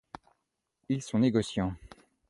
[0.89, 1.75] Ils sont négociants.